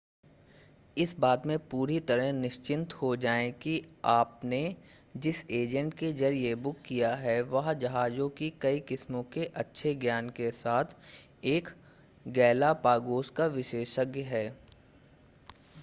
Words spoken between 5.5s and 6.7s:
agent के जरिए